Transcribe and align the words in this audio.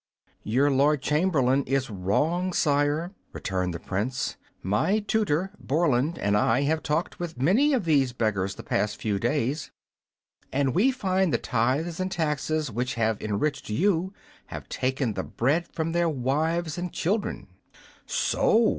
"Your 0.43 0.71
Lord 0.71 1.03
Chamberlain 1.03 1.63
is 1.67 1.91
wrong, 1.91 2.53
sire," 2.53 3.13
returned 3.33 3.71
the 3.71 3.79
Prince; 3.79 4.35
"my 4.63 4.97
tutor, 4.97 5.51
Borland, 5.59 6.17
and 6.17 6.35
I 6.35 6.61
have 6.63 6.81
talked 6.81 7.19
with 7.19 7.39
many 7.39 7.71
of 7.73 7.85
these 7.85 8.11
beggars 8.11 8.55
the 8.55 8.63
past 8.63 8.99
few 8.99 9.19
days, 9.19 9.69
and 10.51 10.73
we 10.73 10.89
find 10.89 11.31
the 11.31 11.37
tithes 11.37 11.99
and 11.99 12.11
taxes 12.11 12.71
which 12.71 12.95
have 12.95 13.21
enriched 13.21 13.69
you 13.69 14.11
have 14.47 14.67
taken 14.69 15.13
the 15.13 15.21
bread 15.21 15.67
from 15.67 15.91
their 15.91 16.09
wives 16.09 16.79
and 16.79 16.91
children." 16.91 17.45
"So!" 18.07 18.69